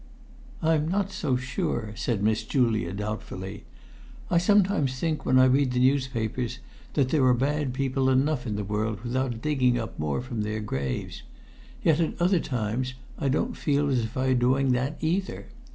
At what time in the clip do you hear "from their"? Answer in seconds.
10.23-10.59